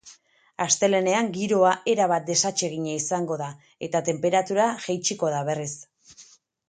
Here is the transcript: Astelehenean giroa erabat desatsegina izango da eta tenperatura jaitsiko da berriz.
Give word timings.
Astelehenean 0.63 1.27
giroa 1.35 1.73
erabat 1.93 2.25
desatsegina 2.31 2.95
izango 3.01 3.37
da 3.43 3.51
eta 3.89 4.01
tenperatura 4.09 4.67
jaitsiko 4.87 5.31
da 5.37 5.43
berriz. 5.51 5.71